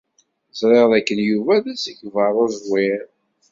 [0.59, 3.01] Ẓriɣ dakken Yuba d asegbar uẓwir.